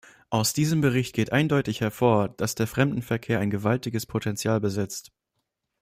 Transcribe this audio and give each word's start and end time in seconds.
Aus 0.31 0.53
diesem 0.53 0.81
Bericht 0.81 1.13
geht 1.13 1.31
eindeutig 1.31 1.79
hervor, 1.79 2.27
dass 2.29 2.55
der 2.55 2.65
Fremdenverkehr 2.65 3.39
ein 3.39 3.51
gewaltiges 3.51 4.07
Potential 4.07 4.59
besitzt. 4.59 5.11